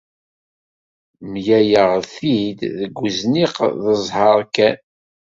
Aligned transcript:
Mlaleɣ-t-id 1.31 2.59
deg 2.79 2.93
wezniq 2.99 3.55
d 3.81 3.83
zzheṛ 4.01 4.39
kan. 4.55 4.77